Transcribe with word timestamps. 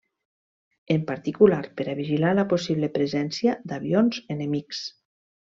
En 0.95 1.03
particular 1.09 1.59
per 1.81 1.85
a 1.93 1.95
vigilar 2.01 2.33
la 2.39 2.47
possible 2.55 2.91
presència 2.97 3.55
d’avions 3.73 4.23
enemics. 4.39 4.85